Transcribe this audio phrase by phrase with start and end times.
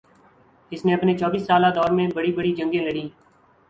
[0.71, 3.07] اس نے اپنے چوبیس سالہ دور میں بڑی بڑی جنگیں لڑیں